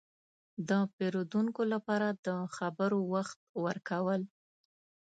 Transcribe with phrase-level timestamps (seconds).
[0.69, 4.21] –د پېرودونکو لپاره د خبرو وخت ورکول.